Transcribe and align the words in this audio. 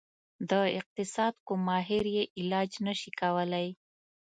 د 0.49 0.51
اقتصاد 0.79 1.33
کوم 1.47 1.59
ماهر 1.67 2.05
یې 2.15 2.23
علاج 2.39 2.69
نشي 2.87 3.11
کولی. 3.19 3.67